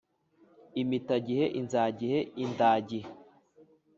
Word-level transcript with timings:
impitagihe, 0.81 1.43
inzagihe, 1.59 2.17
indagihe). 2.43 2.99